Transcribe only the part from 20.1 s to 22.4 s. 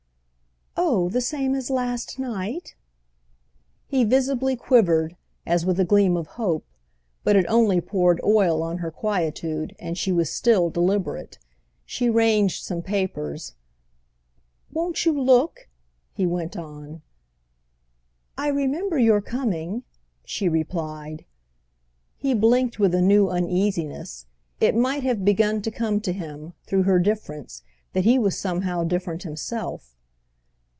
she replied. He